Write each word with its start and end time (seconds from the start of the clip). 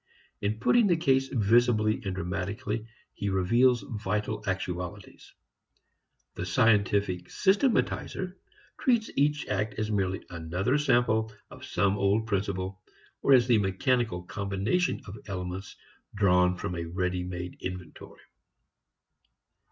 In 0.41 0.59
putting 0.59 0.87
the 0.87 0.97
case 0.97 1.27
visibly 1.27 2.01
and 2.03 2.15
dramatically 2.15 2.87
he 3.13 3.29
reveals 3.29 3.83
vital 3.87 4.43
actualities. 4.47 5.31
The 6.33 6.43
scientific 6.43 7.25
systematizer 7.27 8.33
treats 8.79 9.11
each 9.15 9.45
act 9.47 9.75
as 9.75 9.91
merely 9.91 10.25
another 10.31 10.79
sample 10.79 11.31
of 11.51 11.63
some 11.65 11.99
old 11.99 12.25
principle, 12.25 12.81
or 13.21 13.33
as 13.33 13.47
a 13.51 13.59
mechanical 13.59 14.23
combination 14.23 15.01
of 15.05 15.19
elements 15.27 15.75
drawn 16.15 16.57
from 16.57 16.73
a 16.73 16.85
ready 16.85 17.21
made 17.23 17.57
inventory. 17.61 18.21